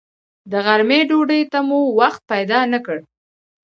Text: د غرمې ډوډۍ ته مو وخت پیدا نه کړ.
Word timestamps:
د 0.51 0.53
غرمې 0.65 0.99
ډوډۍ 1.09 1.41
ته 1.51 1.59
مو 1.67 1.79
وخت 1.99 2.21
پیدا 2.31 2.59
نه 2.73 2.79
کړ. 2.85 2.97